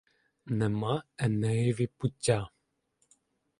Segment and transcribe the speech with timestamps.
[0.45, 2.49] Нема Енеєві пуття!